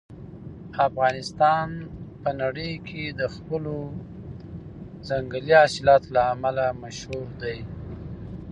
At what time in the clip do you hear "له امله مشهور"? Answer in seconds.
6.15-7.27